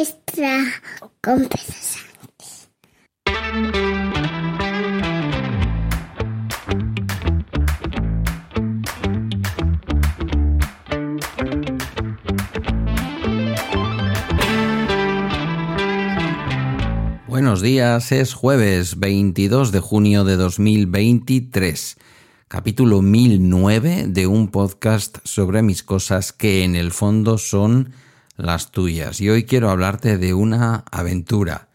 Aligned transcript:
extra 0.00 0.64
Buenos 17.28 17.60
días, 17.60 18.12
es 18.12 18.32
jueves 18.32 18.98
22 18.98 19.70
de 19.70 19.80
junio 19.80 20.24
de 20.24 20.36
2023, 20.36 21.98
capítulo 22.48 23.02
1009 23.02 24.06
de 24.08 24.26
un 24.26 24.48
podcast 24.48 25.18
sobre 25.24 25.60
mis 25.60 25.82
cosas 25.82 26.32
que 26.32 26.64
en 26.64 26.74
el 26.74 26.90
fondo 26.90 27.36
son 27.36 27.92
las 28.40 28.70
tuyas. 28.72 29.20
Y 29.20 29.28
hoy 29.28 29.44
quiero 29.44 29.70
hablarte 29.70 30.18
de 30.18 30.34
una 30.34 30.84
aventura. 30.90 31.68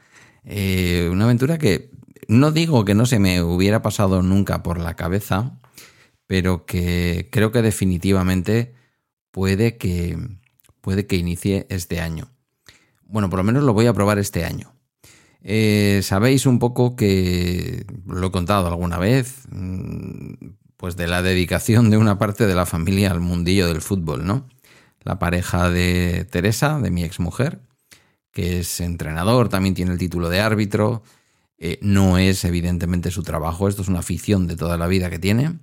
Eh, 0.43 1.09
una 1.11 1.25
aventura 1.25 1.57
que 1.57 1.91
no 2.27 2.51
digo 2.51 2.85
que 2.85 2.95
no 2.95 3.05
se 3.05 3.19
me 3.19 3.41
hubiera 3.41 3.81
pasado 3.81 4.21
nunca 4.21 4.63
por 4.63 4.79
la 4.79 4.95
cabeza, 4.95 5.59
pero 6.27 6.65
que 6.65 7.29
creo 7.31 7.51
que 7.51 7.61
definitivamente 7.61 8.73
puede 9.31 9.77
que, 9.77 10.17
puede 10.81 11.07
que 11.07 11.17
inicie 11.17 11.67
este 11.69 11.99
año. 11.99 12.29
Bueno, 13.03 13.29
por 13.29 13.37
lo 13.37 13.43
menos 13.43 13.63
lo 13.63 13.73
voy 13.73 13.85
a 13.85 13.93
probar 13.93 14.17
este 14.17 14.45
año. 14.45 14.73
Eh, 15.41 16.01
Sabéis 16.03 16.47
un 16.47 16.57
poco 16.57 16.95
que, 16.95 17.85
lo 18.07 18.27
he 18.27 18.31
contado 18.31 18.67
alguna 18.67 18.97
vez, 18.97 19.43
mm, 19.51 20.33
pues 20.77 20.97
de 20.97 21.07
la 21.07 21.21
dedicación 21.21 21.91
de 21.91 21.97
una 21.97 22.17
parte 22.17 22.47
de 22.47 22.55
la 22.55 22.65
familia 22.65 23.11
al 23.11 23.19
mundillo 23.19 23.67
del 23.67 23.81
fútbol, 23.81 24.25
¿no? 24.25 24.47
La 25.05 25.19
pareja 25.19 25.69
de 25.69 26.27
Teresa, 26.29 26.79
de 26.79 26.91
mi 26.91 27.03
exmujer, 27.03 27.61
que 28.31 28.59
es 28.59 28.81
entrenador, 28.81 29.47
también 29.47 29.75
tiene 29.75 29.93
el 29.93 29.97
título 29.97 30.29
de 30.29 30.41
árbitro. 30.41 31.03
Eh, 31.57 31.79
no 31.81 32.17
es 32.17 32.43
evidentemente 32.43 33.11
su 33.11 33.23
trabajo, 33.23 33.69
esto 33.69 33.81
es 33.83 33.87
una 33.87 33.99
afición 33.99 34.47
de 34.47 34.57
toda 34.57 34.77
la 34.77 34.87
vida 34.87 35.09
que 35.09 35.19
tiene. 35.19 35.59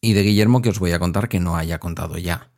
Y 0.00 0.12
de 0.12 0.22
Guillermo 0.22 0.60
que 0.60 0.68
os 0.68 0.78
voy 0.78 0.92
a 0.92 0.98
contar 0.98 1.30
que 1.30 1.40
no 1.40 1.56
haya 1.56 1.78
contado 1.78 2.18
ya. 2.18 2.50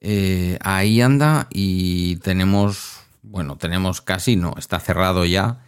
Eh, 0.00 0.58
ahí 0.62 1.02
anda 1.02 1.48
y 1.50 2.16
tenemos, 2.16 3.00
bueno, 3.22 3.58
tenemos 3.58 4.00
casi, 4.00 4.36
no, 4.36 4.54
está 4.56 4.80
cerrado 4.80 5.26
ya 5.26 5.60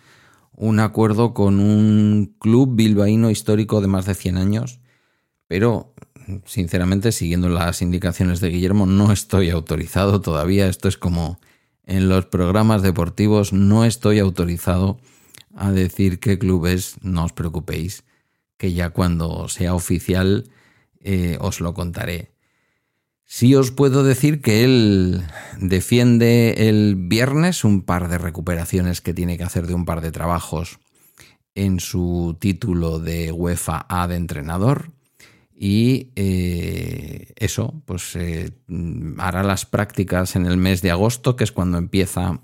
un 0.54 0.80
acuerdo 0.80 1.34
con 1.34 1.60
un 1.60 2.36
club 2.38 2.76
bilbaíno 2.76 3.30
histórico 3.30 3.80
de 3.80 3.88
más 3.88 4.06
de 4.06 4.14
100 4.14 4.36
años, 4.36 4.80
pero 5.48 5.91
sinceramente, 6.44 7.12
siguiendo 7.12 7.48
las 7.48 7.82
indicaciones 7.82 8.40
de 8.40 8.50
Guillermo, 8.50 8.86
no 8.86 9.12
estoy 9.12 9.50
autorizado 9.50 10.20
todavía. 10.20 10.68
Esto 10.68 10.88
es 10.88 10.96
como 10.96 11.38
en 11.84 12.08
los 12.08 12.26
programas 12.26 12.82
deportivos, 12.82 13.52
no 13.52 13.84
estoy 13.84 14.18
autorizado 14.18 14.98
a 15.54 15.70
decir 15.72 16.18
qué 16.18 16.38
club 16.38 16.66
es, 16.66 16.96
no 17.02 17.24
os 17.24 17.32
preocupéis, 17.32 18.04
que 18.56 18.72
ya 18.72 18.90
cuando 18.90 19.48
sea 19.48 19.74
oficial 19.74 20.48
eh, 21.00 21.36
os 21.40 21.60
lo 21.60 21.74
contaré. 21.74 22.30
Sí 23.24 23.54
os 23.54 23.70
puedo 23.70 24.04
decir 24.04 24.42
que 24.42 24.62
él 24.62 25.22
defiende 25.58 26.68
el 26.68 26.96
viernes 26.96 27.64
un 27.64 27.82
par 27.82 28.08
de 28.08 28.18
recuperaciones 28.18 29.00
que 29.00 29.14
tiene 29.14 29.38
que 29.38 29.44
hacer 29.44 29.66
de 29.66 29.74
un 29.74 29.84
par 29.84 30.02
de 30.02 30.12
trabajos 30.12 30.78
en 31.54 31.80
su 31.80 32.36
título 32.38 32.98
de 32.98 33.32
UEFA 33.32 33.86
A 33.88 34.06
de 34.06 34.16
entrenador 34.16 34.92
y 35.64 36.10
eh, 36.16 37.34
eso, 37.36 37.84
pues 37.86 38.16
eh, 38.16 38.50
hará 39.18 39.44
las 39.44 39.64
prácticas 39.64 40.34
en 40.34 40.46
el 40.46 40.56
mes 40.56 40.82
de 40.82 40.90
agosto, 40.90 41.36
que 41.36 41.44
es 41.44 41.52
cuando 41.52 41.78
empieza 41.78 42.40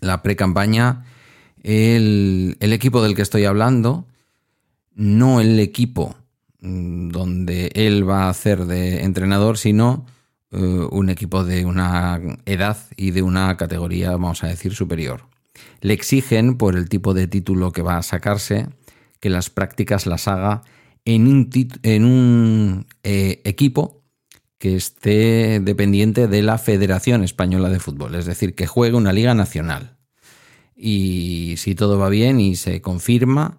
la 0.00 0.20
pre-campaña. 0.20 1.04
El, 1.62 2.56
equipo 2.60 3.04
del 3.04 3.14
que 3.14 3.22
estoy 3.22 3.44
hablando, 3.44 4.08
no 4.96 5.40
el 5.40 5.60
equipo 5.60 6.16
mm, 6.58 7.10
donde 7.10 7.70
él 7.76 8.08
va 8.08 8.24
a 8.24 8.30
hacer 8.30 8.64
de 8.64 9.04
entrenador, 9.04 9.56
sino 9.56 10.04
eh, 10.50 10.56
un 10.90 11.10
equipo 11.10 11.44
de 11.44 11.66
una 11.66 12.20
edad 12.46 12.78
y 12.96 13.12
de 13.12 13.22
una 13.22 13.56
categoría, 13.56 14.10
vamos 14.10 14.42
a 14.42 14.48
decir, 14.48 14.74
superior. 14.74 15.28
Le 15.82 15.94
exigen, 15.94 16.56
por 16.56 16.74
el 16.74 16.88
tipo 16.88 17.14
de 17.14 17.28
título 17.28 17.70
que 17.70 17.82
va 17.82 17.96
a 17.96 18.02
sacarse, 18.02 18.70
que 19.20 19.30
las 19.30 19.50
prácticas 19.50 20.06
las 20.06 20.26
haga 20.26 20.64
en 21.14 22.04
un, 22.04 22.86
eh, 23.02 23.40
equipo 23.44 24.02
que 24.58 24.76
esté 24.76 25.60
dependiente 25.60 26.28
de 26.28 26.42
la 26.42 26.58
Federación 26.58 27.24
Española 27.24 27.70
de 27.70 27.80
Fútbol, 27.80 28.14
es 28.14 28.26
decir, 28.26 28.54
que 28.54 28.66
juegue 28.66 28.96
una 28.96 29.14
liga 29.14 29.34
nacional. 29.34 29.96
Y 30.76 31.54
si 31.56 31.74
todo 31.74 31.98
va 31.98 32.10
bien 32.10 32.40
y 32.40 32.56
se 32.56 32.82
confirma, 32.82 33.58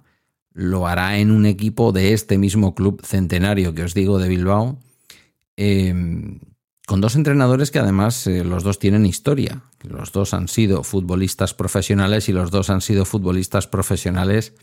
lo 0.54 0.88
hará 0.88 1.18
en 1.18 1.32
un 1.32 1.46
equipo 1.48 1.92
de 1.92 2.14
este 2.14 2.38
mismo 2.38 2.76
club 2.76 3.02
centenario 3.04 3.74
que 3.74 3.84
os 3.84 3.94
digo 3.96 4.20
de 4.20 4.30
Bilbao, 4.30 4.80
em, 5.58 6.40
con 6.86 7.02
dos 7.02 7.16
entrenadores 7.16 7.72
que 7.72 7.80
además 7.80 8.28
eh, 8.28 8.44
los 8.44 8.64
dos 8.64 8.78
tienen 8.78 9.06
historia. 9.06 9.64
Los 9.82 10.12
dos 10.12 10.34
han 10.34 10.48
sido 10.48 10.84
futbolistas 10.84 11.54
profesionales 11.54 12.30
y 12.30 12.34
los 12.34 12.52
dos 12.52 12.70
han 12.70 12.82
sido 12.82 13.06
futbolistas 13.06 13.68
profesionales 13.68 14.54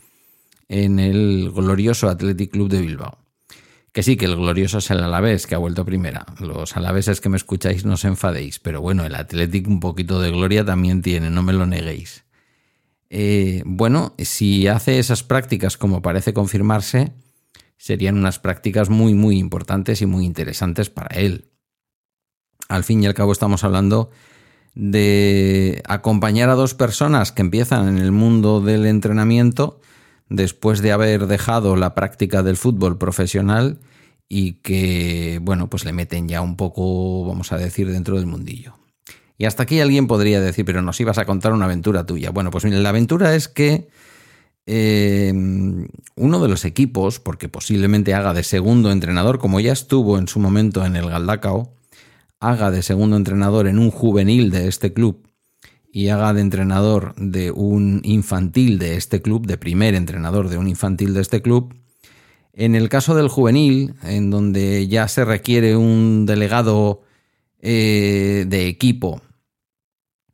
en 0.69 0.99
el 0.99 1.51
glorioso 1.51 2.09
Athletic 2.09 2.51
Club 2.51 2.69
de 2.69 2.81
Bilbao. 2.81 3.17
Que 3.91 4.03
sí, 4.03 4.15
que 4.15 4.25
el 4.25 4.35
glorioso 4.35 4.77
es 4.77 4.91
el 4.91 5.03
Alavés, 5.03 5.47
que 5.47 5.55
ha 5.55 5.57
vuelto 5.57 5.85
primera. 5.85 6.25
Los 6.39 6.77
alaveses 6.77 7.19
que 7.19 7.29
me 7.29 7.37
escucháis 7.37 7.83
no 7.83 7.93
os 7.93 8.05
enfadéis, 8.05 8.59
pero 8.59 8.79
bueno, 8.81 9.05
el 9.05 9.15
Athletic 9.15 9.67
un 9.67 9.79
poquito 9.79 10.21
de 10.21 10.29
gloria 10.29 10.63
también 10.63 11.01
tiene, 11.01 11.29
no 11.29 11.41
me 11.41 11.53
lo 11.53 11.65
neguéis. 11.65 12.23
Eh, 13.09 13.63
bueno, 13.65 14.13
si 14.19 14.67
hace 14.67 14.99
esas 14.99 15.23
prácticas 15.23 15.77
como 15.77 16.01
parece 16.01 16.33
confirmarse, 16.33 17.13
serían 17.77 18.17
unas 18.17 18.39
prácticas 18.39 18.89
muy, 18.89 19.13
muy 19.13 19.39
importantes 19.39 20.01
y 20.01 20.05
muy 20.05 20.25
interesantes 20.25 20.89
para 20.89 21.15
él. 21.17 21.49
Al 22.67 22.83
fin 22.83 23.01
y 23.01 23.07
al 23.07 23.13
cabo 23.13 23.31
estamos 23.31 23.63
hablando 23.63 24.11
de 24.75 25.81
acompañar 25.87 26.49
a 26.49 26.55
dos 26.55 26.75
personas 26.75 27.31
que 27.31 27.41
empiezan 27.41 27.87
en 27.87 27.97
el 27.97 28.11
mundo 28.11 28.61
del 28.61 28.85
entrenamiento 28.85 29.76
después 30.29 30.81
de 30.81 30.91
haber 30.91 31.27
dejado 31.27 31.75
la 31.75 31.95
práctica 31.95 32.43
del 32.43 32.57
fútbol 32.57 32.97
profesional 32.97 33.79
y 34.29 34.53
que, 34.53 35.39
bueno, 35.41 35.69
pues 35.69 35.85
le 35.85 35.93
meten 35.93 36.27
ya 36.27 36.41
un 36.41 36.57
poco, 36.57 37.25
vamos 37.25 37.51
a 37.51 37.57
decir, 37.57 37.89
dentro 37.91 38.17
del 38.17 38.25
mundillo. 38.25 38.75
Y 39.37 39.45
hasta 39.45 39.63
aquí 39.63 39.79
alguien 39.79 40.07
podría 40.07 40.41
decir, 40.41 40.65
pero 40.65 40.81
nos 40.81 40.99
ibas 40.99 41.17
a 41.17 41.25
contar 41.25 41.53
una 41.53 41.65
aventura 41.65 42.05
tuya. 42.05 42.31
Bueno, 42.31 42.51
pues 42.51 42.63
la 42.63 42.89
aventura 42.89 43.35
es 43.35 43.47
que 43.47 43.87
eh, 44.65 45.31
uno 46.15 46.39
de 46.41 46.47
los 46.49 46.65
equipos, 46.65 47.19
porque 47.19 47.47
posiblemente 47.47 48.13
haga 48.13 48.33
de 48.33 48.43
segundo 48.43 48.91
entrenador, 48.91 49.39
como 49.39 49.59
ya 49.59 49.71
estuvo 49.71 50.17
en 50.17 50.27
su 50.27 50.39
momento 50.39 50.85
en 50.85 50.95
el 50.95 51.09
Galdacao, 51.09 51.71
haga 52.39 52.71
de 52.71 52.83
segundo 52.83 53.15
entrenador 53.15 53.67
en 53.67 53.79
un 53.79 53.91
juvenil 53.91 54.51
de 54.51 54.67
este 54.67 54.91
club 54.91 55.26
y 55.97 56.09
haga 56.09 56.31
de 56.31 56.41
entrenador 56.41 57.15
de 57.15 57.49
un 57.49 58.01
infantil 58.03 58.77
de 58.77 58.97
este 58.97 59.19
club, 59.19 59.47
de 59.47 59.57
primer 59.57 59.95
entrenador 59.95 60.47
de 60.47 60.59
un 60.59 60.67
infantil 60.67 61.15
de 61.15 61.21
este 61.21 61.41
club. 61.41 61.73
En 62.53 62.75
el 62.75 62.87
caso 62.87 63.15
del 63.15 63.29
juvenil, 63.29 63.95
en 64.03 64.29
donde 64.29 64.87
ya 64.87 65.07
se 65.07 65.25
requiere 65.25 65.75
un 65.75 66.27
delegado 66.27 67.01
eh, 67.59 68.45
de 68.47 68.67
equipo 68.67 69.23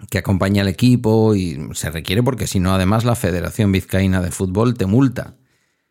que 0.09 0.17
acompañe 0.17 0.59
al 0.59 0.67
equipo 0.67 1.33
y 1.33 1.57
se 1.75 1.89
requiere 1.91 2.21
porque 2.23 2.45
si 2.45 2.59
no, 2.59 2.73
además 2.73 3.05
la 3.05 3.15
Federación 3.15 3.71
Vizcaína 3.71 4.21
de 4.21 4.31
Fútbol 4.31 4.73
te 4.73 4.85
multa 4.85 5.37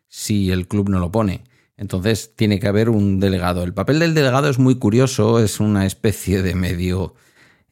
si 0.07 0.51
el 0.51 0.67
club 0.67 0.89
no 0.89 0.99
lo 0.99 1.11
pone. 1.11 1.45
Entonces 1.77 2.35
tiene 2.35 2.59
que 2.59 2.67
haber 2.67 2.89
un 2.89 3.19
delegado. 3.19 3.63
El 3.63 3.73
papel 3.73 3.97
del 3.97 4.13
delegado 4.13 4.49
es 4.49 4.59
muy 4.59 4.75
curioso, 4.75 5.39
es 5.39 5.59
una 5.59 5.87
especie 5.87 6.43
de 6.43 6.53
medio 6.53 7.15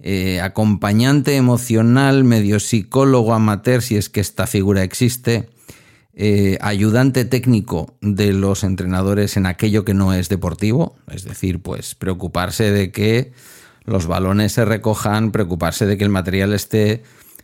eh, 0.04 0.42
acompañante 0.42 1.36
emocional, 1.36 2.24
medio 2.24 2.60
psicólogo 2.60 3.34
amateur, 3.34 3.82
si 3.82 3.98
es 3.98 4.10
que 4.10 4.20
esta 4.20 4.48
figura 4.48 4.84
existe, 4.84 5.50
eh, 6.14 6.58
ayudante 6.62 7.24
técnico 7.26 7.96
de 8.02 8.34
los 8.34 8.64
entrenadores 8.64 9.38
en 9.38 9.46
aquello 9.46 9.86
que 9.86 9.94
no 9.94 10.14
es 10.14 10.28
deportivo, 10.28 10.96
es 11.10 11.24
decir, 11.24 11.62
pues 11.62 11.96
preocuparse 11.96 12.72
de 12.72 12.92
que 12.92 13.32
los 13.86 14.08
balones 14.08 14.52
se 14.54 14.66
recojan, 14.66 15.32
preocuparse 15.32 15.86
de 15.86 15.98
que 15.98 16.04
el 16.04 16.10
material 16.10 16.54
esté 16.54 17.04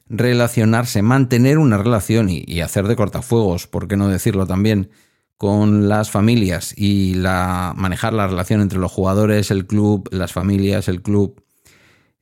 relacionarse, 0.09 1.01
mantener 1.01 1.57
una 1.57 1.77
relación 1.77 2.29
y, 2.29 2.43
y 2.45 2.61
hacer 2.61 2.87
de 2.87 2.95
cortafuegos, 2.95 3.67
por 3.67 3.87
qué 3.87 3.97
no 3.97 4.07
decirlo 4.07 4.47
también, 4.47 4.89
con 5.37 5.87
las 5.87 6.09
familias 6.09 6.73
y 6.75 7.13
la, 7.13 7.73
manejar 7.75 8.13
la 8.13 8.27
relación 8.27 8.61
entre 8.61 8.79
los 8.79 8.91
jugadores, 8.91 9.51
el 9.51 9.67
club, 9.67 10.09
las 10.11 10.33
familias, 10.33 10.87
el 10.87 11.01
club, 11.01 11.43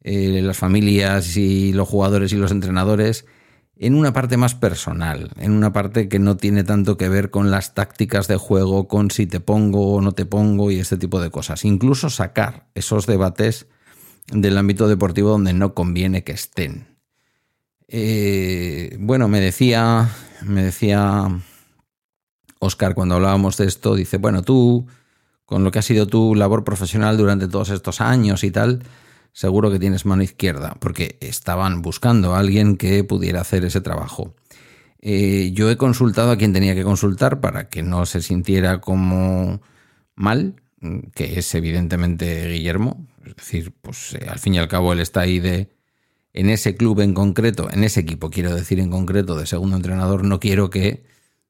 eh, 0.07 0.39
las 0.43 0.55
familias 0.55 1.35
y 1.35 1.73
los 1.73 1.89
jugadores 1.89 2.31
y 2.31 2.35
los 2.35 2.51
entrenadores 2.51 3.25
en 3.75 3.95
una 3.95 4.13
parte 4.13 4.37
más 4.37 4.53
personal, 4.53 5.31
en 5.39 5.51
una 5.51 5.73
parte 5.73 6.07
que 6.07 6.19
no 6.19 6.37
tiene 6.37 6.63
tanto 6.63 6.95
que 6.95 7.09
ver 7.09 7.31
con 7.31 7.49
las 7.49 7.73
tácticas 7.73 8.27
de 8.27 8.37
juego, 8.37 8.87
con 8.87 9.09
si 9.09 9.25
te 9.25 9.39
pongo 9.39 9.95
o 9.95 10.01
no 10.01 10.11
te 10.11 10.27
pongo 10.27 10.69
y 10.69 10.77
este 10.77 10.97
tipo 10.97 11.19
de 11.19 11.31
cosas. 11.31 11.65
Incluso 11.65 12.11
sacar 12.11 12.67
esos 12.75 13.07
debates 13.07 13.65
del 14.27 14.59
ámbito 14.59 14.87
deportivo 14.87 15.31
donde 15.31 15.53
no 15.53 15.73
conviene 15.73 16.23
que 16.23 16.33
estén. 16.33 16.85
Eh, 17.87 18.97
bueno, 18.99 19.27
me 19.27 19.39
decía, 19.39 20.11
me 20.43 20.65
decía 20.65 21.27
Oscar 22.59 22.93
cuando 22.93 23.15
hablábamos 23.15 23.57
de 23.57 23.65
esto, 23.65 23.95
dice, 23.95 24.17
bueno, 24.17 24.43
tú, 24.43 24.85
con 25.45 25.63
lo 25.63 25.71
que 25.71 25.79
ha 25.79 25.81
sido 25.81 26.05
tu 26.05 26.35
labor 26.35 26.63
profesional 26.63 27.17
durante 27.17 27.47
todos 27.47 27.71
estos 27.71 28.01
años 28.01 28.43
y 28.43 28.51
tal, 28.51 28.83
seguro 29.35 29.69
que 29.69 29.79
tienes 29.79 30.05
mano 30.05 30.23
izquierda, 30.23 30.77
porque 30.79 31.17
estaban 31.19 31.81
buscando 31.81 32.33
a 32.33 32.39
alguien 32.39 32.77
que 32.77 33.03
pudiera 33.03 33.41
hacer 33.41 33.65
ese 33.65 33.81
trabajo. 33.81 34.33
Eh, 35.01 35.51
yo 35.53 35.69
he 35.69 35.75
consultado 35.75 36.31
a 36.31 36.37
quien 36.37 36.53
tenía 36.53 36.73
que 36.73 36.85
consultar 36.85 37.41
para 37.41 37.67
que 37.67 37.83
no 37.83 38.05
se 38.05 38.21
sintiera 38.21 38.79
como 38.79 39.61
mal, 40.15 40.55
que 41.13 41.37
es 41.37 41.53
evidentemente 41.53 42.47
Guillermo. 42.47 43.05
Es 43.25 43.35
decir, 43.35 43.73
pues 43.81 44.13
eh, 44.13 44.25
al 44.29 44.39
fin 44.39 44.55
y 44.55 44.57
al 44.57 44.69
cabo 44.69 44.93
él 44.93 45.01
está 45.01 45.21
ahí 45.21 45.41
de 45.41 45.69
en 46.31 46.49
ese 46.49 46.75
club 46.75 47.01
en 47.01 47.13
concreto, 47.13 47.69
en 47.69 47.83
ese 47.83 47.99
equipo, 47.99 48.29
quiero 48.29 48.55
decir 48.55 48.79
en 48.79 48.89
concreto, 48.89 49.37
de 49.37 49.45
segundo 49.45 49.75
entrenador, 49.75 50.23
no 50.23 50.39
quiero 50.39 50.69
que 50.69 51.03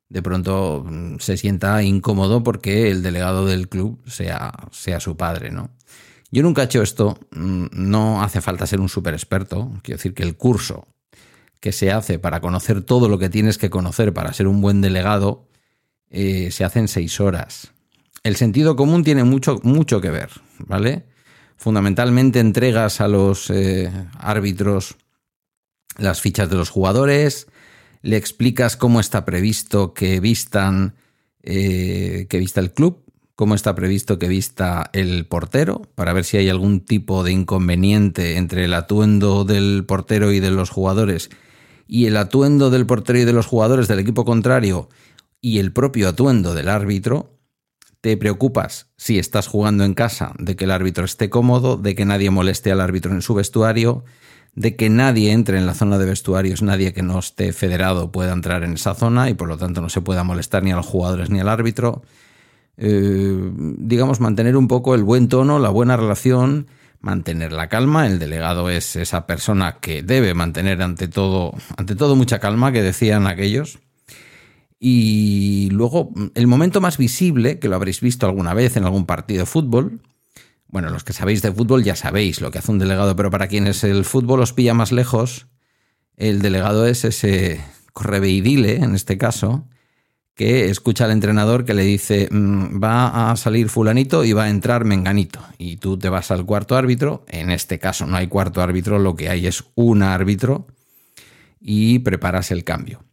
de 0.10 0.22
pronto 0.24 0.84
mm, 0.88 1.18
se 1.20 1.38
sienta 1.38 1.84
incómodo 1.84 2.42
porque 2.42 2.90
el 2.90 3.04
delegado 3.04 3.46
del 3.46 3.70
club 3.70 4.02
sea, 4.08 4.54
sea 4.72 5.00
su 5.00 5.18
padre, 5.18 5.52
¿no? 5.52 5.70
Yo 6.32 6.44
nunca 6.44 6.62
he 6.62 6.66
hecho 6.66 6.82
esto, 6.82 7.18
mm, 7.32 7.68
no 7.72 8.24
hace 8.24 8.42
falta 8.42 8.68
ser 8.68 8.80
un 8.82 8.90
súper 8.90 9.14
experto, 9.14 9.72
quiero 9.84 9.98
decir 9.98 10.14
que 10.14 10.24
el 10.24 10.36
curso 10.36 10.88
que 11.60 11.72
se 11.72 11.92
hace 11.92 12.20
para 12.20 12.42
conocer 12.42 12.82
todo 12.82 13.10
lo 13.10 13.18
que 13.18 13.30
tienes 13.30 13.58
que 13.58 13.70
conocer 13.70 14.14
para 14.14 14.34
ser 14.34 14.48
un 14.48 14.62
buen 14.62 14.82
delegado 14.82 15.48
eh, 16.10 16.52
se 16.52 16.64
hace 16.64 16.80
en 16.80 16.88
seis 16.88 17.20
horas. 17.20 17.72
El 18.24 18.36
sentido 18.36 18.76
común 18.76 19.04
tiene 19.04 19.24
mucho, 19.24 19.60
mucho 19.64 20.02
que 20.02 20.10
ver, 20.10 20.30
¿vale? 20.60 21.06
Fundamentalmente 21.58 22.40
entregas 22.40 23.02
a 23.02 23.08
los 23.08 23.50
eh, 23.50 23.92
árbitros 24.18 24.96
las 25.98 26.22
fichas 26.22 26.50
de 26.50 26.56
los 26.56 26.70
jugadores, 26.70 27.48
le 28.02 28.18
explicas 28.18 28.78
cómo 28.78 29.00
está 29.00 29.26
previsto 29.26 29.94
que 29.94 30.20
vistan 30.20 30.96
eh, 31.44 32.28
que 32.30 32.40
vista 32.40 32.60
el 32.60 32.74
club, 32.74 33.05
cómo 33.36 33.56
está 33.56 33.76
previsto 33.76 34.18
que 34.18 34.28
vista 34.28 34.90
el 34.94 35.26
portero, 35.26 35.84
para 35.96 36.14
ver 36.14 36.24
si 36.24 36.38
hay 36.38 36.50
algún 36.50 36.80
tipo 36.80 37.24
de 37.24 37.32
inconveniente 37.32 38.38
entre 38.38 38.66
el 38.66 38.74
atuendo 38.74 39.44
del 39.44 39.84
portero 39.86 40.32
y 40.32 40.40
de 40.40 40.52
los 40.52 40.70
jugadores 40.70 41.30
y 41.88 42.06
el 42.06 42.18
atuendo 42.18 42.70
del 42.70 42.86
portero 42.86 43.20
y 43.20 43.26
de 43.26 43.34
los 43.34 43.46
jugadores 43.46 43.88
del 43.88 44.00
equipo 44.00 44.26
contrario 44.26 44.90
y 45.42 45.60
el 45.60 45.72
propio 45.72 46.10
atuendo 46.10 46.56
del 46.56 46.70
árbitro, 46.70 47.38
te 48.02 48.18
preocupas 48.18 48.88
si 48.98 49.20
estás 49.20 49.48
jugando 49.48 49.84
en 49.84 49.94
casa 49.94 50.34
de 50.40 50.56
que 50.56 50.66
el 50.66 50.72
árbitro 50.72 51.06
esté 51.06 51.30
cómodo, 51.30 51.78
de 51.78 51.96
que 51.96 52.06
nadie 52.06 52.30
moleste 52.30 52.72
al 52.72 52.82
árbitro 52.82 53.12
en 53.12 53.22
su 53.22 53.34
vestuario, 53.34 54.04
de 54.54 54.76
que 54.76 54.90
nadie 54.90 55.32
entre 55.32 55.58
en 55.58 55.66
la 55.66 55.74
zona 55.74 55.98
de 55.98 56.06
vestuarios, 56.06 56.62
nadie 56.62 56.94
que 56.94 57.04
no 57.04 57.20
esté 57.20 57.52
federado 57.52 58.12
pueda 58.12 58.32
entrar 58.32 58.64
en 58.64 58.74
esa 58.74 58.96
zona 58.96 59.30
y 59.30 59.34
por 59.34 59.48
lo 59.48 59.58
tanto 59.58 59.82
no 59.82 59.90
se 59.90 60.02
pueda 60.02 60.24
molestar 60.24 60.64
ni 60.64 60.72
a 60.72 60.76
los 60.76 60.86
jugadores 60.86 61.30
ni 61.30 61.40
al 61.40 61.50
árbitro. 61.50 62.04
Eh, 62.78 63.52
digamos, 63.78 64.20
mantener 64.20 64.58
un 64.58 64.68
poco 64.68 64.96
el 64.96 65.04
buen 65.04 65.28
tono, 65.28 65.60
la 65.60 65.70
buena 65.70 65.98
relación, 65.98 66.68
mantener 67.00 67.52
la 67.52 67.70
calma. 67.70 68.08
El 68.08 68.20
delegado 68.20 68.70
es 68.70 68.96
esa 68.96 69.28
persona 69.28 69.78
que 69.80 70.04
debe 70.04 70.34
mantener 70.34 70.82
ante 70.82 71.08
todo, 71.08 71.54
ante 71.78 71.96
todo 71.96 72.16
mucha 72.16 72.40
calma, 72.40 72.72
que 72.72 72.82
decían 72.82 73.28
aquellos. 73.28 73.80
Y 74.80 75.70
luego, 75.72 76.12
el 76.36 76.48
momento 76.48 76.82
más 76.82 76.98
visible, 76.98 77.60
que 77.60 77.70
lo 77.70 77.76
habréis 77.76 78.02
visto 78.02 78.26
alguna 78.26 78.54
vez 78.54 78.76
en 78.78 78.84
algún 78.84 79.06
partido 79.06 79.42
de 79.42 79.46
fútbol, 79.46 80.02
bueno, 80.68 80.90
los 80.90 81.04
que 81.04 81.14
sabéis 81.14 81.42
de 81.42 81.52
fútbol 81.52 81.84
ya 81.84 81.96
sabéis 81.96 82.42
lo 82.42 82.52
que 82.52 82.58
hace 82.58 82.72
un 82.72 82.80
delegado, 82.80 83.16
pero 83.16 83.32
para 83.32 83.48
quienes 83.48 83.84
el 83.84 84.04
fútbol 84.04 84.42
os 84.42 84.52
pilla 84.52 84.74
más 84.74 84.92
lejos, 84.92 85.48
el 86.18 86.42
delegado 86.42 86.86
es 86.86 87.06
ese 87.06 87.62
correveidile, 87.94 88.76
en 88.78 88.94
este 88.94 89.18
caso, 89.18 89.68
que 90.36 90.70
escucha 90.70 91.06
al 91.06 91.12
entrenador 91.12 91.64
que 91.64 91.74
le 91.74 91.84
dice 91.84 92.28
mm, 92.30 92.84
va 92.84 93.32
a 93.32 93.36
salir 93.38 93.70
fulanito 93.70 94.26
y 94.26 94.34
va 94.34 94.44
a 94.44 94.50
entrar 94.50 94.84
menganito. 94.84 95.40
Y 95.58 95.78
tú 95.78 95.98
te 95.98 96.10
vas 96.10 96.30
al 96.30 96.46
cuarto 96.46 96.76
árbitro, 96.76 97.26
en 97.30 97.50
este 97.50 97.80
caso 97.80 98.06
no 98.06 98.18
hay 98.18 98.28
cuarto 98.28 98.62
árbitro, 98.62 99.00
lo 99.00 99.16
que 99.16 99.30
hay 99.30 99.48
es 99.48 99.64
un 99.76 100.04
árbitro, 100.04 100.68
y 101.60 102.00
preparas 102.00 102.52
el 102.52 102.64
cambio. 102.64 103.04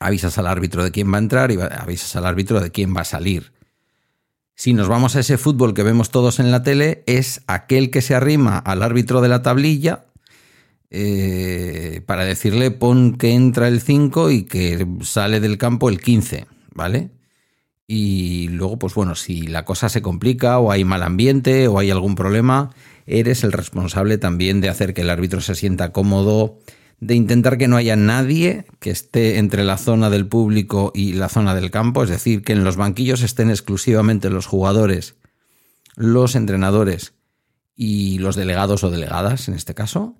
Avisas 0.00 0.38
al 0.38 0.46
árbitro 0.46 0.82
de 0.82 0.90
quién 0.90 1.12
va 1.12 1.18
a 1.18 1.20
entrar 1.20 1.52
y 1.52 1.58
avisas 1.60 2.16
al 2.16 2.24
árbitro 2.24 2.60
de 2.60 2.70
quién 2.70 2.96
va 2.96 3.02
a 3.02 3.04
salir. 3.04 3.52
Si 4.54 4.72
nos 4.72 4.88
vamos 4.88 5.14
a 5.14 5.20
ese 5.20 5.38
fútbol 5.38 5.74
que 5.74 5.84
vemos 5.84 6.10
todos 6.10 6.40
en 6.40 6.50
la 6.50 6.62
tele, 6.62 7.04
es 7.06 7.42
aquel 7.46 7.90
que 7.90 8.02
se 8.02 8.14
arrima 8.14 8.58
al 8.58 8.82
árbitro 8.82 9.20
de 9.20 9.28
la 9.28 9.42
tablilla 9.42 10.06
eh, 10.90 12.02
para 12.06 12.24
decirle 12.24 12.70
pon 12.70 13.16
que 13.16 13.32
entra 13.32 13.68
el 13.68 13.80
5 13.80 14.30
y 14.30 14.44
que 14.44 14.86
sale 15.02 15.40
del 15.40 15.58
campo 15.58 15.88
el 15.88 16.00
15, 16.00 16.46
¿vale? 16.74 17.10
Y 17.86 18.48
luego, 18.48 18.78
pues 18.78 18.94
bueno, 18.94 19.14
si 19.14 19.46
la 19.46 19.64
cosa 19.64 19.88
se 19.88 20.02
complica 20.02 20.58
o 20.58 20.70
hay 20.70 20.84
mal 20.84 21.02
ambiente 21.02 21.68
o 21.68 21.78
hay 21.78 21.90
algún 21.90 22.14
problema, 22.14 22.70
eres 23.06 23.44
el 23.44 23.52
responsable 23.52 24.18
también 24.18 24.60
de 24.60 24.68
hacer 24.68 24.94
que 24.94 25.00
el 25.00 25.10
árbitro 25.10 25.40
se 25.40 25.54
sienta 25.54 25.92
cómodo, 25.92 26.58
de 27.00 27.14
intentar 27.14 27.58
que 27.58 27.68
no 27.68 27.76
haya 27.76 27.96
nadie 27.96 28.66
que 28.80 28.90
esté 28.90 29.38
entre 29.38 29.64
la 29.64 29.78
zona 29.78 30.10
del 30.10 30.26
público 30.26 30.92
y 30.94 31.14
la 31.14 31.28
zona 31.28 31.54
del 31.54 31.70
campo, 31.70 32.02
es 32.02 32.10
decir, 32.10 32.42
que 32.42 32.52
en 32.52 32.64
los 32.64 32.76
banquillos 32.76 33.22
estén 33.22 33.50
exclusivamente 33.50 34.30
los 34.30 34.46
jugadores, 34.46 35.14
los 35.96 36.34
entrenadores 36.34 37.14
y 37.74 38.18
los 38.18 38.36
delegados 38.36 38.84
o 38.84 38.90
delegadas 38.90 39.48
en 39.48 39.54
este 39.54 39.74
caso, 39.74 40.16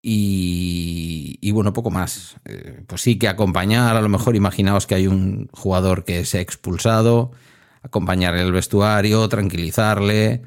y, 0.00 1.50
bueno, 1.52 1.72
poco 1.72 1.90
más. 1.90 2.36
Eh, 2.44 2.82
pues 2.86 3.02
sí 3.02 3.18
que 3.18 3.28
acompañar, 3.28 3.96
a 3.96 4.00
lo 4.00 4.08
mejor 4.08 4.36
imaginaos 4.36 4.86
que 4.86 4.94
hay 4.94 5.06
un 5.06 5.48
jugador 5.52 6.04
que 6.04 6.24
se 6.24 6.38
ha 6.38 6.40
expulsado, 6.40 7.32
acompañarle 7.82 8.42
el 8.42 8.52
vestuario, 8.52 9.28
tranquilizarle, 9.28 10.42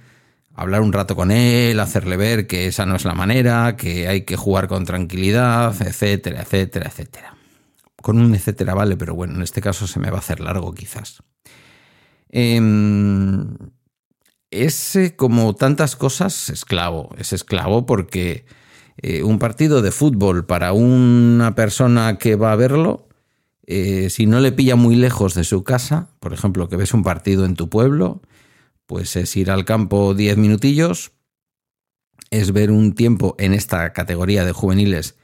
hablar 0.56 0.82
un 0.82 0.94
rato 0.94 1.16
con 1.16 1.32
él, 1.32 1.80
hacerle 1.80 2.18
ver 2.18 2.48
que 2.48 2.68
esa 2.68 2.86
no 2.86 2.96
es 2.96 3.06
la 3.06 3.14
manera, 3.14 3.76
que 3.78 4.08
hay 4.08 4.24
que 4.24 4.38
jugar 4.38 4.68
con 4.68 4.86
tranquilidad, 4.86 5.76
etcétera, 5.82 6.42
etcétera, 6.42 6.88
etcétera. 6.88 7.36
Con 8.02 8.20
un 8.20 8.34
etcétera 8.34 8.74
vale, 8.74 8.98
pero 8.98 9.16
bueno, 9.16 9.36
en 9.36 9.42
este 9.44 9.62
caso 9.62 9.86
se 9.88 10.00
me 10.00 10.10
va 10.10 10.18
a 10.18 10.22
hacer 10.22 10.40
largo 10.40 10.74
quizás. 10.74 11.22
Em, 12.30 13.58
es 14.50 14.98
como 15.18 15.56
tantas 15.56 15.96
cosas 15.96 16.50
esclavo, 16.50 17.10
es 17.18 17.34
esclavo 17.34 17.86
porque 17.86 18.46
eh, 18.98 19.24
un 19.24 19.40
partido 19.40 19.82
de 19.82 19.92
fútbol 19.92 20.46
para 20.46 20.74
una 20.74 21.56
persona 21.56 22.18
que 22.18 22.36
va 22.36 22.52
a 22.52 22.56
verlo, 22.56 23.08
eh, 23.66 24.10
si 24.10 24.26
no 24.26 24.40
le 24.40 24.52
pilla 24.52 24.76
muy 24.76 24.96
lejos 24.96 25.34
de 25.34 25.44
su 25.44 25.64
casa, 25.64 26.10
por 26.20 26.34
ejemplo, 26.34 26.68
que 26.68 26.76
ves 26.76 26.94
un 26.94 27.04
partido 27.04 27.46
en 27.46 27.56
tu 27.56 27.70
pueblo, 27.70 28.22
pues 28.86 29.16
es 29.16 29.36
ir 29.38 29.52
al 29.52 29.66
campo 29.66 30.14
10 30.14 30.38
minutillos, 30.38 31.14
es 32.32 32.52
ver 32.52 32.72
un 32.72 32.94
tiempo 32.94 33.36
en 33.40 33.54
esta 33.54 33.94
categoría 33.94 34.46
de 34.46 34.52
juveniles, 34.52 35.16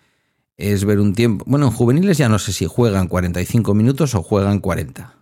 es 0.56 0.86
ver 0.86 1.00
un 1.00 1.14
tiempo, 1.14 1.46
bueno, 1.48 1.68
en 1.68 1.74
juveniles 1.74 2.18
ya 2.18 2.30
no 2.30 2.40
sé 2.40 2.54
si 2.54 2.66
juegan 2.66 3.08
45 3.08 3.74
minutos 3.74 4.16
o 4.16 4.24
juegan 4.24 4.60
40. 4.60 5.17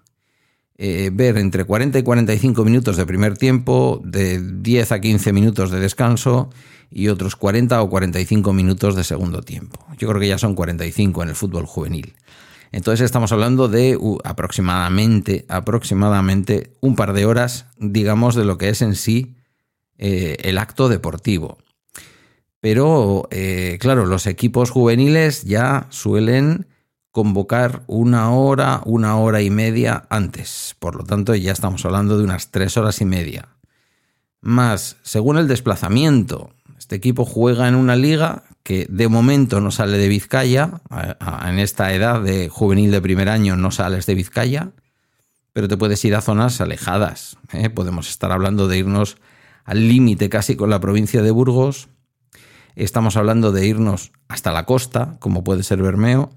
Eh, 0.77 1.10
ver 1.13 1.38
entre 1.38 1.63
40 1.63 2.00
y 2.00 2.03
45 2.03 2.65
minutos 2.65 2.98
de 2.98 3.05
primer 3.05 3.38
tiempo, 3.38 4.01
de 4.03 4.41
10 4.41 4.91
a 4.91 5.00
15 5.00 5.32
minutos 5.32 5.72
de 5.72 5.79
descanso 5.79 6.50
y 6.91 7.08
otros 7.08 7.38
40 7.38 7.82
o 7.82 7.89
45 7.89 8.51
minutos 8.51 8.96
de 8.96 9.05
segundo 9.05 9.41
tiempo. 9.41 9.86
Yo 9.98 10.10
creo 10.10 10.20
que 10.20 10.27
ya 10.27 10.38
son 10.38 10.53
45 10.53 11.24
en 11.24 11.29
el 11.29 11.36
fútbol 11.36 11.65
juvenil. 11.65 12.15
Entonces 12.74 13.05
estamos 13.05 13.32
hablando 13.32 13.70
de 13.70 13.98
aproximadamente, 14.25 15.46
aproximadamente 15.48 16.74
un 16.82 16.98
par 16.98 17.13
de 17.13 17.25
horas, 17.25 17.67
digamos, 17.77 18.36
de 18.36 18.44
lo 18.44 18.58
que 18.58 18.67
es 18.67 18.82
en 18.82 18.96
sí 18.96 19.38
eh, 19.98 20.36
el 20.41 20.58
acto 20.58 20.89
deportivo. 20.89 21.58
Pero, 22.60 23.29
eh, 23.32 23.77
claro, 23.79 24.05
los 24.05 24.27
equipos 24.27 24.72
juveniles 24.72 25.44
ya 25.44 25.88
suelen 25.89 26.67
convocar 27.16 27.84
una 27.88 28.30
hora, 28.32 28.82
una 28.84 29.16
hora 29.16 29.42
y 29.42 29.50
media 29.50 30.06
antes. 30.10 30.76
Por 30.80 30.98
lo 30.98 31.06
tanto, 31.06 31.34
ya 31.34 31.54
estamos 31.54 31.86
hablando 31.86 32.18
de 32.18 32.26
unas 32.26 32.52
tres 32.52 32.76
horas 32.76 33.00
y 33.00 33.06
media. 33.06 33.48
Más, 34.42 34.98
según 35.02 35.38
el 35.38 35.48
desplazamiento, 35.48 36.50
este 36.78 36.98
equipo 36.98 37.24
juega 37.24 37.70
en 37.70 37.76
una 37.76 37.96
liga 37.96 38.44
que 38.64 38.86
de 38.90 39.08
momento 39.08 39.62
no 39.62 39.72
sale 39.72 39.98
de 39.98 40.10
Vizcaya. 40.10 40.82
En 41.46 41.58
esta 41.58 41.94
edad 41.94 42.20
de 42.22 42.50
juvenil 42.50 42.92
de 42.92 43.00
primer 43.00 43.30
año 43.30 43.56
no 43.56 43.72
sales 43.72 44.06
de 44.08 44.16
Vizcaya, 44.16 44.72
pero 45.54 45.70
te 45.70 45.78
puedes 45.78 46.04
ir 46.04 46.16
a 46.16 46.22
zonas 46.22 46.60
alejadas. 46.60 47.38
¿eh? 47.54 47.70
Podemos 47.70 48.10
estar 48.10 48.34
hablando 48.34 48.68
de 48.68 48.80
irnos 48.80 49.16
al 49.64 49.88
límite 49.88 50.28
casi 50.28 50.58
con 50.58 50.70
la 50.70 50.82
provincia 50.82 51.22
de 51.22 51.32
Burgos. 51.32 51.88
Estamos 52.76 53.16
hablando 53.16 53.54
de 53.54 53.66
irnos 53.66 54.12
hasta 54.28 54.52
la 54.52 54.66
costa, 54.66 55.16
como 55.22 55.46
puede 55.46 55.64
ser 55.64 55.82
Bermeo 55.82 56.30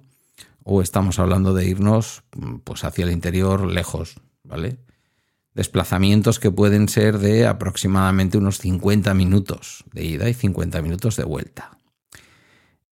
o 0.70 0.82
estamos 0.82 1.18
hablando 1.18 1.54
de 1.54 1.66
irnos 1.66 2.24
pues 2.62 2.84
hacia 2.84 3.06
el 3.06 3.10
interior 3.10 3.66
lejos, 3.66 4.20
¿vale? 4.44 4.76
Desplazamientos 5.54 6.38
que 6.38 6.50
pueden 6.50 6.88
ser 6.88 7.18
de 7.18 7.46
aproximadamente 7.46 8.36
unos 8.36 8.58
50 8.58 9.14
minutos 9.14 9.84
de 9.92 10.04
ida 10.04 10.28
y 10.28 10.34
50 10.34 10.82
minutos 10.82 11.16
de 11.16 11.24
vuelta. 11.24 11.70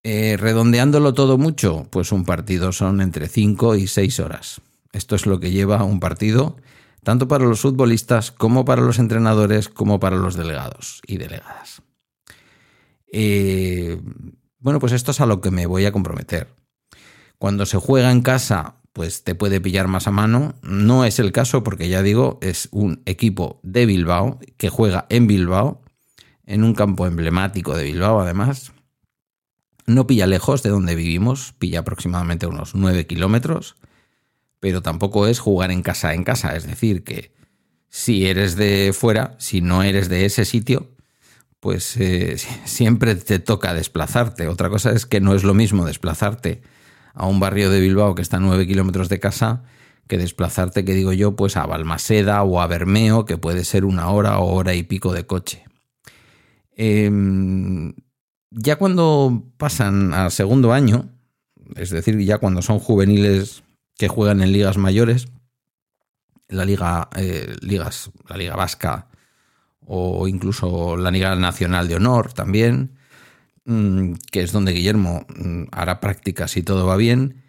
Eh, 0.02 0.38
redondeándolo 0.38 1.12
todo 1.12 1.36
mucho, 1.36 1.86
pues 1.90 2.12
un 2.12 2.24
partido 2.24 2.72
son 2.72 3.02
entre 3.02 3.28
5 3.28 3.76
y 3.76 3.86
6 3.86 4.20
horas. 4.20 4.62
Esto 4.92 5.14
es 5.14 5.26
lo 5.26 5.38
que 5.38 5.50
lleva 5.50 5.84
un 5.84 6.00
partido, 6.00 6.56
tanto 7.04 7.28
para 7.28 7.44
los 7.44 7.60
futbolistas 7.60 8.32
como 8.32 8.64
para 8.64 8.80
los 8.80 8.98
entrenadores, 8.98 9.68
como 9.68 10.00
para 10.00 10.16
los 10.16 10.34
delegados 10.34 11.02
y 11.06 11.18
delegadas. 11.18 11.82
Eh, 13.12 14.00
bueno, 14.60 14.80
pues 14.80 14.92
esto 14.92 15.10
es 15.10 15.20
a 15.20 15.26
lo 15.26 15.42
que 15.42 15.50
me 15.50 15.66
voy 15.66 15.84
a 15.84 15.92
comprometer. 15.92 16.48
Cuando 17.38 17.66
se 17.66 17.78
juega 17.78 18.10
en 18.10 18.22
casa, 18.22 18.76
pues 18.96 19.24
te 19.24 19.34
puede 19.34 19.60
pillar 19.60 19.88
más 19.88 20.06
a 20.06 20.10
mano. 20.10 20.54
No 20.62 21.04
es 21.04 21.18
el 21.18 21.30
caso 21.30 21.62
porque 21.62 21.90
ya 21.90 22.02
digo, 22.02 22.38
es 22.40 22.68
un 22.72 23.02
equipo 23.04 23.60
de 23.62 23.84
Bilbao 23.84 24.40
que 24.56 24.70
juega 24.70 25.04
en 25.10 25.26
Bilbao, 25.26 25.82
en 26.46 26.64
un 26.64 26.74
campo 26.74 27.06
emblemático 27.06 27.76
de 27.76 27.84
Bilbao 27.84 28.20
además. 28.20 28.72
No 29.86 30.06
pilla 30.06 30.26
lejos 30.26 30.62
de 30.62 30.70
donde 30.70 30.94
vivimos, 30.94 31.52
pilla 31.58 31.80
aproximadamente 31.80 32.46
unos 32.46 32.74
9 32.74 33.06
kilómetros, 33.06 33.76
pero 34.60 34.80
tampoco 34.80 35.26
es 35.26 35.40
jugar 35.40 35.70
en 35.70 35.82
casa 35.82 36.14
en 36.14 36.24
casa, 36.24 36.56
es 36.56 36.66
decir, 36.66 37.04
que 37.04 37.34
si 37.88 38.26
eres 38.26 38.56
de 38.56 38.94
fuera, 38.98 39.36
si 39.38 39.60
no 39.60 39.82
eres 39.82 40.08
de 40.08 40.24
ese 40.24 40.46
sitio, 40.46 40.90
pues 41.60 41.98
eh, 41.98 42.38
siempre 42.64 43.14
te 43.14 43.40
toca 43.40 43.74
desplazarte. 43.74 44.48
Otra 44.48 44.70
cosa 44.70 44.92
es 44.92 45.04
que 45.04 45.20
no 45.20 45.34
es 45.34 45.44
lo 45.44 45.52
mismo 45.52 45.84
desplazarte 45.84 46.62
a 47.16 47.26
un 47.26 47.40
barrio 47.40 47.70
de 47.70 47.80
Bilbao 47.80 48.14
que 48.14 48.22
está 48.22 48.36
a 48.36 48.40
9 48.40 48.66
kilómetros 48.66 49.08
de 49.08 49.18
casa 49.18 49.64
que 50.06 50.18
desplazarte, 50.18 50.84
que 50.84 50.94
digo 50.94 51.12
yo, 51.12 51.34
pues 51.34 51.56
a 51.56 51.66
Balmaseda 51.66 52.42
o 52.44 52.60
a 52.60 52.66
Bermeo, 52.68 53.24
que 53.24 53.38
puede 53.38 53.64
ser 53.64 53.84
una 53.84 54.10
hora 54.10 54.38
o 54.38 54.54
hora 54.54 54.74
y 54.74 54.84
pico 54.84 55.12
de 55.12 55.26
coche. 55.26 55.64
Em, 56.76 57.94
ya 58.50 58.76
cuando 58.76 59.42
pasan 59.56 60.14
al 60.14 60.30
segundo 60.30 60.72
año, 60.72 61.08
es 61.74 61.90
decir, 61.90 62.18
ya 62.20 62.38
cuando 62.38 62.62
son 62.62 62.78
juveniles 62.78 63.64
que 63.96 64.08
juegan 64.08 64.42
en 64.42 64.52
ligas 64.52 64.76
mayores, 64.76 65.28
la 66.48 66.64
liga, 66.64 67.08
eh, 67.16 67.56
ligas, 67.60 68.10
la 68.28 68.36
liga 68.36 68.54
vasca 68.54 69.08
o 69.80 70.28
incluso 70.28 70.96
la 70.96 71.10
liga 71.10 71.34
nacional 71.34 71.88
de 71.88 71.96
honor 71.96 72.32
también, 72.32 72.95
que 73.66 74.42
es 74.42 74.52
donde 74.52 74.72
Guillermo 74.72 75.26
mm, 75.36 75.64
hará 75.72 76.00
prácticas 76.00 76.52
si 76.52 76.62
todo 76.62 76.86
va 76.86 76.96
bien. 76.96 77.42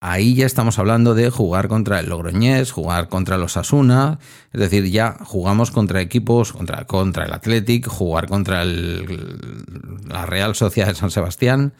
Ahí 0.00 0.34
ya 0.34 0.46
estamos 0.46 0.80
hablando 0.80 1.14
de 1.14 1.30
jugar 1.30 1.68
contra 1.68 2.00
el 2.00 2.08
Logroñés, 2.08 2.72
jugar 2.72 3.08
contra 3.08 3.38
los 3.38 3.56
Asuna, 3.56 4.18
es 4.52 4.60
decir, 4.60 4.90
ya 4.90 5.16
jugamos 5.24 5.70
contra 5.70 6.00
equipos, 6.00 6.52
contra, 6.52 6.86
contra 6.86 7.24
el 7.24 7.32
Athletic, 7.32 7.86
jugar 7.86 8.26
contra 8.26 8.64
la 8.64 10.26
Real 10.26 10.56
Sociedad 10.56 10.88
de 10.88 10.96
San 10.96 11.12
Sebastián. 11.12 11.72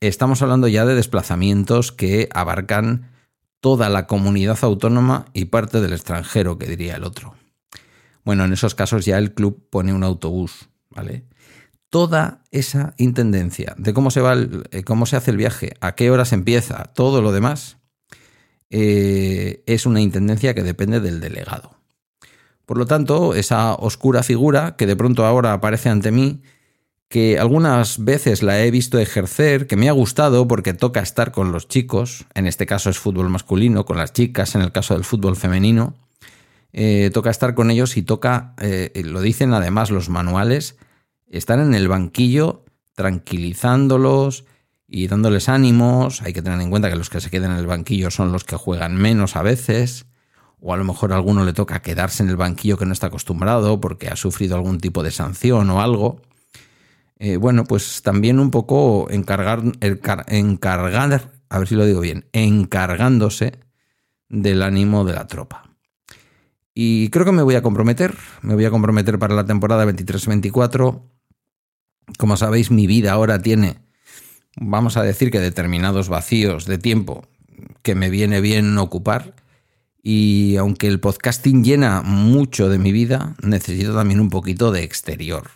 Estamos 0.00 0.42
hablando 0.42 0.68
ya 0.68 0.84
de 0.84 0.94
desplazamientos 0.94 1.92
que 1.92 2.28
abarcan 2.32 3.10
toda 3.60 3.88
la 3.88 4.06
comunidad 4.06 4.58
autónoma 4.60 5.24
y 5.32 5.46
parte 5.46 5.80
del 5.80 5.94
extranjero, 5.94 6.58
que 6.58 6.66
diría 6.66 6.96
el 6.96 7.04
otro. 7.04 7.34
Bueno, 8.22 8.44
en 8.44 8.52
esos 8.52 8.74
casos 8.74 9.06
ya 9.06 9.16
el 9.16 9.32
club 9.32 9.66
pone 9.70 9.94
un 9.94 10.04
autobús, 10.04 10.68
¿vale? 10.90 11.24
Toda 11.96 12.42
esa 12.50 12.92
intendencia 12.98 13.74
de 13.78 13.94
cómo 13.94 14.10
se 14.10 14.20
va, 14.20 14.36
eh, 14.70 14.84
cómo 14.84 15.06
se 15.06 15.16
hace 15.16 15.30
el 15.30 15.38
viaje, 15.38 15.78
a 15.80 15.94
qué 15.94 16.10
horas 16.10 16.34
empieza, 16.34 16.84
todo 16.94 17.22
lo 17.22 17.32
demás, 17.32 17.78
eh, 18.68 19.62
es 19.64 19.86
una 19.86 20.02
intendencia 20.02 20.52
que 20.52 20.62
depende 20.62 21.00
del 21.00 21.20
delegado. 21.20 21.70
Por 22.66 22.76
lo 22.76 22.84
tanto, 22.84 23.32
esa 23.32 23.72
oscura 23.72 24.22
figura 24.22 24.76
que 24.76 24.86
de 24.86 24.94
pronto 24.94 25.24
ahora 25.24 25.54
aparece 25.54 25.88
ante 25.88 26.10
mí, 26.10 26.42
que 27.08 27.38
algunas 27.38 28.04
veces 28.04 28.42
la 28.42 28.62
he 28.62 28.70
visto 28.70 28.98
ejercer, 28.98 29.66
que 29.66 29.76
me 29.76 29.88
ha 29.88 29.92
gustado 29.92 30.46
porque 30.46 30.74
toca 30.74 31.00
estar 31.00 31.32
con 31.32 31.50
los 31.50 31.66
chicos, 31.66 32.26
en 32.34 32.46
este 32.46 32.66
caso 32.66 32.90
es 32.90 32.98
fútbol 32.98 33.30
masculino, 33.30 33.86
con 33.86 33.96
las 33.96 34.12
chicas, 34.12 34.54
en 34.54 34.60
el 34.60 34.70
caso 34.70 34.92
del 34.92 35.04
fútbol 35.04 35.34
femenino, 35.34 35.94
eh, 36.74 37.10
toca 37.14 37.30
estar 37.30 37.54
con 37.54 37.70
ellos 37.70 37.96
y 37.96 38.02
toca, 38.02 38.54
lo 39.02 39.22
dicen 39.22 39.54
además 39.54 39.90
los 39.90 40.10
manuales, 40.10 40.76
están 41.30 41.60
en 41.60 41.74
el 41.74 41.88
banquillo 41.88 42.64
tranquilizándolos 42.94 44.44
y 44.88 45.08
dándoles 45.08 45.48
ánimos. 45.48 46.22
Hay 46.22 46.32
que 46.32 46.42
tener 46.42 46.60
en 46.60 46.70
cuenta 46.70 46.90
que 46.90 46.96
los 46.96 47.10
que 47.10 47.20
se 47.20 47.30
quedan 47.30 47.52
en 47.52 47.58
el 47.58 47.66
banquillo 47.66 48.10
son 48.10 48.32
los 48.32 48.44
que 48.44 48.56
juegan 48.56 48.96
menos 48.96 49.36
a 49.36 49.42
veces. 49.42 50.06
O 50.60 50.72
a 50.72 50.76
lo 50.76 50.84
mejor 50.84 51.12
a 51.12 51.16
alguno 51.16 51.44
le 51.44 51.52
toca 51.52 51.82
quedarse 51.82 52.22
en 52.22 52.30
el 52.30 52.36
banquillo 52.36 52.78
que 52.78 52.86
no 52.86 52.92
está 52.92 53.08
acostumbrado 53.08 53.80
porque 53.80 54.08
ha 54.08 54.16
sufrido 54.16 54.56
algún 54.56 54.78
tipo 54.78 55.02
de 55.02 55.10
sanción 55.10 55.68
o 55.70 55.80
algo. 55.80 56.22
Eh, 57.18 57.36
bueno, 57.36 57.64
pues 57.64 58.02
también 58.02 58.38
un 58.40 58.50
poco 58.50 59.08
encargar, 59.10 59.62
encargar, 59.80 61.32
a 61.48 61.58
ver 61.58 61.68
si 61.68 61.74
lo 61.74 61.86
digo 61.86 62.00
bien, 62.00 62.26
encargándose 62.32 63.58
del 64.28 64.62
ánimo 64.62 65.04
de 65.04 65.14
la 65.14 65.26
tropa. 65.26 65.70
Y 66.74 67.08
creo 67.08 67.24
que 67.24 67.32
me 67.32 67.42
voy 67.42 67.54
a 67.54 67.62
comprometer, 67.62 68.14
me 68.42 68.54
voy 68.54 68.66
a 68.66 68.70
comprometer 68.70 69.18
para 69.18 69.34
la 69.34 69.46
temporada 69.46 69.86
23-24 69.86 71.00
como 72.18 72.36
sabéis, 72.36 72.70
mi 72.70 72.86
vida 72.86 73.12
ahora 73.12 73.40
tiene, 73.40 73.78
vamos 74.56 74.96
a 74.96 75.02
decir 75.02 75.30
que 75.30 75.40
determinados 75.40 76.08
vacíos 76.08 76.66
de 76.66 76.78
tiempo 76.78 77.26
que 77.82 77.94
me 77.94 78.10
viene 78.10 78.40
bien 78.40 78.76
ocupar. 78.78 79.34
Y 80.02 80.56
aunque 80.56 80.86
el 80.86 81.00
podcasting 81.00 81.64
llena 81.64 82.02
mucho 82.02 82.68
de 82.68 82.78
mi 82.78 82.92
vida, 82.92 83.34
necesito 83.42 83.94
también 83.94 84.20
un 84.20 84.30
poquito 84.30 84.70
de 84.70 84.84
exterior. 84.84 85.50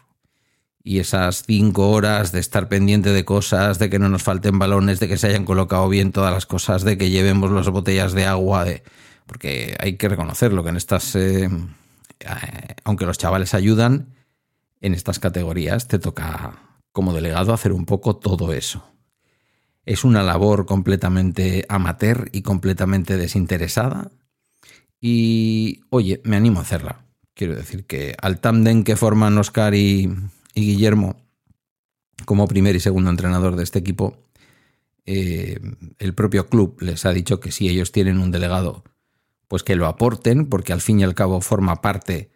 Y 0.83 0.99
esas 0.99 1.45
cinco 1.47 1.91
horas 1.91 2.33
de 2.33 2.41
estar 2.41 2.69
pendiente 2.69 3.11
de 3.11 3.25
cosas, 3.25 3.79
de 3.79 3.91
que 3.91 3.99
no 3.99 4.09
nos 4.09 4.25
falten 4.25 4.59
balones, 4.59 4.99
de 4.99 5.07
que 5.07 5.19
se 5.19 5.29
hayan 5.29 5.45
colocado 5.45 5.89
bien 5.89 6.11
todas 6.11 6.33
las 6.33 6.47
cosas, 6.47 6.83
de 6.83 6.99
que 6.99 7.11
llevemos 7.11 7.51
las 7.53 7.69
botellas 7.69 8.13
de 8.13 8.25
agua, 8.25 8.65
de... 8.65 8.83
porque 9.27 9.77
hay 9.79 9.97
que 9.97 10.09
reconocerlo, 10.09 10.65
que 10.65 10.71
en 10.71 10.77
estas, 10.77 11.15
eh, 11.15 11.49
eh, 12.19 12.29
aunque 12.83 13.07
los 13.07 13.19
chavales 13.19 13.55
ayudan, 13.55 14.09
en 14.81 14.95
estas 14.95 15.19
categorías 15.19 15.89
te 15.89 15.99
toca 15.99 16.81
como 16.93 17.13
delegado 17.13 17.53
hacer 17.53 17.73
un 17.73 17.87
poco 17.87 18.17
todo 18.17 18.53
eso. 18.53 18.85
Es 19.85 20.05
una 20.05 20.23
labor 20.23 20.67
completamente 20.67 21.65
amateur 21.69 22.29
y 22.33 22.43
completamente 22.43 23.17
desinteresada. 23.17 24.11
Y 25.01 25.81
oye, 25.91 26.21
me 26.25 26.37
animo 26.37 26.59
a 26.59 26.63
hacerla. 26.63 27.05
Quiero 27.35 27.55
decir 27.55 27.87
que 27.87 28.15
al 28.21 28.41
tándem 28.41 28.85
que 28.85 28.97
forman 28.97 29.39
Oscar 29.39 29.75
y, 29.75 30.11
Guillermo 30.55 31.17
como 32.27 32.47
primer 32.47 32.77
y 32.77 32.81
segundo 32.81 33.09
entrenador 33.09 33.57
de 33.57 33.63
este 33.63 33.79
equipo, 33.79 34.27
eh, 35.07 35.59
el 35.99 36.15
propio 36.15 36.49
club 36.49 36.77
les 36.81 37.07
ha 37.07 37.13
dicho 37.13 37.41
que 37.41 37.51
si 37.51 37.69
ellos 37.69 37.93
tienen 37.93 38.19
un 38.19 38.31
delegado, 38.31 38.85
pues 39.49 39.63
que 39.63 39.75
lo 39.75 39.87
aporten, 39.87 40.47
porque 40.47 40.75
al 40.75 40.83
fin 40.83 41.01
y 41.01 41.05
al 41.05 41.15
cabo 41.15 41.41
forma 41.41 41.81
parte 41.81 42.31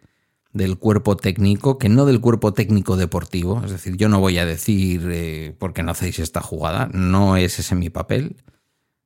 del 0.55 0.77
cuerpo 0.77 1.17
técnico 1.17 1.77
que 1.77 1.89
no 1.89 2.05
del 2.05 2.21
cuerpo 2.21 2.53
técnico 2.53 2.95
deportivo. 2.95 3.61
Es 3.65 3.71
decir, 3.71 3.97
yo 3.97 4.07
no 4.07 4.21
voy 4.21 4.37
a 4.37 4.45
decir 4.45 5.05
eh, 5.11 5.53
por 5.59 5.73
qué 5.73 5.83
no 5.83 5.91
hacéis 5.91 6.19
esta 6.19 6.41
jugada, 6.41 6.89
no 6.93 7.35
es 7.35 7.59
ese 7.59 7.75
mi 7.75 7.89
papel, 7.89 8.37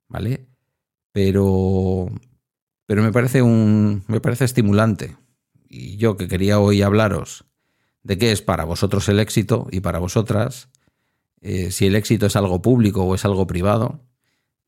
¿vale? 0.07 0.45
Pero, 1.11 2.05
pero 2.85 3.01
me 3.01 3.11
parece 3.11 3.41
un, 3.41 4.03
me 4.07 4.21
parece 4.21 4.45
estimulante. 4.45 5.17
Y 5.67 5.97
yo 5.97 6.17
que 6.17 6.27
quería 6.27 6.59
hoy 6.59 6.83
hablaros 6.83 7.45
de 8.03 8.19
qué 8.19 8.31
es 8.31 8.43
para 8.43 8.63
vosotros 8.63 9.09
el 9.09 9.19
éxito 9.19 9.67
y 9.71 9.79
para 9.79 9.97
vosotras, 9.97 10.69
eh, 11.41 11.71
si 11.71 11.87
el 11.87 11.95
éxito 11.95 12.27
es 12.27 12.35
algo 12.35 12.61
público 12.61 13.03
o 13.05 13.15
es 13.15 13.25
algo 13.25 13.47
privado, 13.47 14.05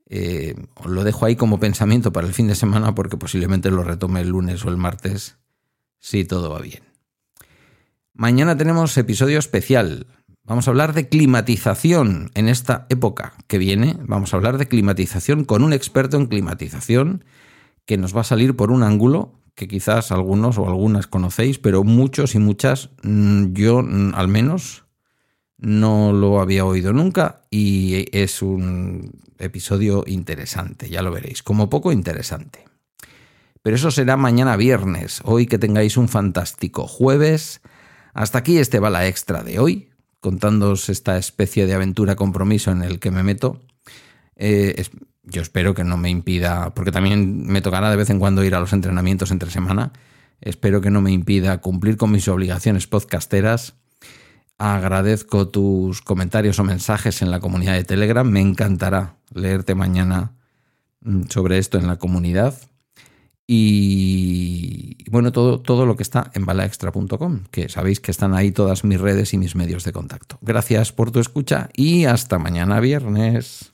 eh, 0.08 0.56
os 0.76 0.88
lo 0.88 1.04
dejo 1.04 1.28
ahí 1.28 1.36
como 1.36 1.60
pensamiento 1.60 2.12
para 2.12 2.26
el 2.26 2.34
fin 2.34 2.48
de 2.48 2.56
semana 2.56 2.96
porque 2.96 3.18
posiblemente 3.18 3.70
lo 3.70 3.84
retome 3.84 4.22
el 4.22 4.30
lunes 4.30 4.66
o 4.66 4.70
el 4.70 4.78
martes 4.78 5.38
si 6.02 6.26
todo 6.26 6.50
va 6.50 6.60
bien. 6.60 6.84
Mañana 8.14 8.58
tenemos 8.58 8.98
episodio 8.98 9.40
especial. 9.40 10.08
Vamos 10.44 10.68
a 10.68 10.72
hablar 10.72 10.94
de 10.94 11.08
climatización 11.08 12.32
en 12.34 12.50
esta 12.50 12.88
época 12.90 13.34
que 13.48 13.58
viene. 13.58 13.96
Vamos 14.02 14.34
a 14.34 14.38
hablar 14.38 14.58
de 14.58 14.68
climatización 14.68 15.46
con 15.46 15.64
un 15.64 15.72
experto 15.72 16.18
en 16.18 16.26
climatización 16.26 17.24
que 17.86 17.98
nos 17.98 18.16
va 18.16 18.22
a 18.22 18.26
salir 18.26 18.56
por 18.56 18.72
un 18.72 18.84
ángulo 18.84 19.40
que 19.56 19.68
quizás 19.68 20.12
algunos 20.12 20.58
o 20.58 20.68
algunas 20.68 21.08
conocéis, 21.08 21.60
pero 21.60 21.84
muchos 21.84 22.36
y 22.36 22.40
muchas 22.40 22.90
mm, 23.04 23.54
yo 23.54 23.84
mm, 23.84 24.14
al 24.16 24.28
menos 24.28 24.86
no 25.58 26.12
lo 26.12 26.42
había 26.42 26.66
oído 26.66 26.94
nunca 26.94 27.42
y 27.52 28.06
es 28.18 28.42
un 28.42 29.12
episodio 29.38 30.04
interesante, 30.08 30.90
ya 30.90 31.02
lo 31.02 31.12
veréis, 31.12 31.44
como 31.44 31.70
poco 31.70 31.92
interesante. 31.92 32.71
Pero 33.64 33.76
eso 33.76 33.92
será 33.92 34.18
mañana 34.18 34.58
viernes. 34.58 35.22
Hoy 35.24 35.46
que 35.46 35.60
tengáis 35.60 35.98
un 35.98 36.08
fantástico 36.08 36.88
jueves. 36.88 37.62
Hasta 38.14 38.40
aquí 38.40 38.58
este 38.58 38.80
bala 38.80 39.08
extra 39.08 39.44
de 39.44 39.60
hoy, 39.60 39.90
contándoos 40.20 40.90
esta 40.90 41.18
especie 41.18 41.66
de 41.66 41.74
aventura 41.74 42.16
compromiso 42.16 42.72
en 42.72 42.82
el 42.82 43.00
que 43.00 43.12
me 43.12 43.24
meto. 43.24 43.62
Eh, 44.36 44.84
yo 45.24 45.42
espero 45.42 45.74
que 45.76 45.84
no 45.84 45.98
me 45.98 46.10
impida, 46.10 46.74
porque 46.74 46.92
también 46.92 47.46
me 47.46 47.62
tocará 47.62 47.90
de 47.92 47.96
vez 47.96 48.10
en 48.10 48.20
cuando 48.20 48.44
ir 48.44 48.56
a 48.56 48.60
los 48.60 48.74
entrenamientos 48.74 49.32
entre 49.32 49.52
semana. 49.52 49.94
Espero 50.42 50.82
que 50.82 50.90
no 50.90 51.02
me 51.02 51.12
impida 51.12 51.62
cumplir 51.62 51.98
con 51.98 52.12
mis 52.12 52.28
obligaciones 52.28 52.88
podcasteras. 52.88 53.76
Agradezco 54.58 55.48
tus 55.48 56.02
comentarios 56.02 56.58
o 56.60 56.64
mensajes 56.64 57.22
en 57.22 57.30
la 57.30 57.40
comunidad 57.40 57.74
de 57.74 57.84
Telegram. 57.84 58.28
Me 58.28 58.42
encantará 58.42 59.18
leerte 59.34 59.76
mañana 59.76 60.34
mm, 61.02 61.24
sobre 61.30 61.60
esto 61.60 61.78
en 61.78 61.86
la 61.86 61.98
comunidad. 61.98 62.56
Y 63.54 64.96
bueno, 65.12 65.34
todo, 65.34 65.60
todo 65.60 65.86
lo 65.86 65.98
que 65.98 66.04
está 66.04 66.32
en 66.36 66.46
balaextra.com, 66.46 67.42
que 67.52 67.68
sabéis 67.68 68.00
que 68.00 68.10
están 68.10 68.34
ahí 68.34 68.52
todas 68.52 68.86
mis 68.86 69.02
redes 69.02 69.34
y 69.34 69.38
mis 69.38 69.58
medios 69.58 69.84
de 69.84 69.92
contacto. 69.92 70.38
Gracias 70.40 70.94
por 70.94 71.12
tu 71.12 71.20
escucha 71.20 71.70
y 71.76 72.06
hasta 72.06 72.40
mañana 72.40 72.80
viernes. 72.80 73.74